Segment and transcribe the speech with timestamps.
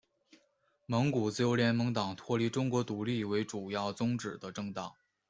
[0.87, 4.95] 蒙古自由联盟党脱离中国独立为主要宗旨的政党。